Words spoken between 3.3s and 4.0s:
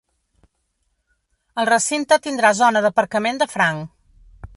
de franc.